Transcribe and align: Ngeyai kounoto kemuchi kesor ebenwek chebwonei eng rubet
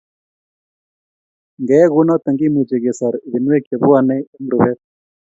Ngeyai 1.61 1.91
kounoto 1.93 2.29
kemuchi 2.39 2.75
kesor 2.83 3.13
ebenwek 3.25 3.63
chebwonei 3.67 4.27
eng 4.37 4.47
rubet 4.51 4.79